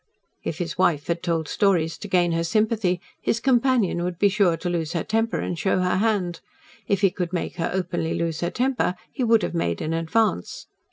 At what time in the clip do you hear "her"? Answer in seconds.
2.31-2.43, 4.93-5.03, 5.77-5.97, 7.57-7.69, 8.39-8.49